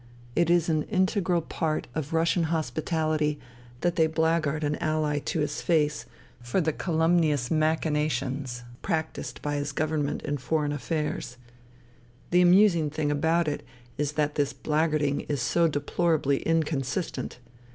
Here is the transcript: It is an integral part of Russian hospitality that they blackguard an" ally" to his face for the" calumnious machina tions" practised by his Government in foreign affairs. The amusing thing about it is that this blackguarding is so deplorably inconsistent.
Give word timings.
It 0.35 0.49
is 0.49 0.67
an 0.67 0.81
integral 0.89 1.41
part 1.43 1.85
of 1.93 2.11
Russian 2.11 2.45
hospitality 2.45 3.39
that 3.81 3.97
they 3.97 4.07
blackguard 4.07 4.63
an" 4.63 4.75
ally" 4.81 5.19
to 5.29 5.41
his 5.41 5.61
face 5.61 6.07
for 6.41 6.59
the" 6.59 6.73
calumnious 6.85 7.51
machina 7.51 8.09
tions" 8.09 8.63
practised 8.81 9.43
by 9.43 9.57
his 9.57 9.71
Government 9.71 10.23
in 10.23 10.37
foreign 10.37 10.71
affairs. 10.73 11.37
The 12.31 12.41
amusing 12.41 12.89
thing 12.89 13.11
about 13.11 13.47
it 13.47 13.61
is 13.95 14.13
that 14.13 14.33
this 14.33 14.53
blackguarding 14.53 15.23
is 15.29 15.39
so 15.39 15.67
deplorably 15.67 16.41
inconsistent. 16.47 17.37